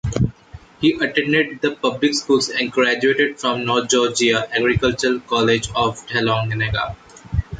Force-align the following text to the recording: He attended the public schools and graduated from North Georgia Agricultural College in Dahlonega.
He 0.79 0.93
attended 0.93 1.61
the 1.61 1.75
public 1.75 2.15
schools 2.15 2.49
and 2.49 2.71
graduated 2.71 3.39
from 3.39 3.65
North 3.65 3.87
Georgia 3.91 4.47
Agricultural 4.51 5.19
College 5.19 5.67
in 5.67 5.73
Dahlonega. 5.75 6.95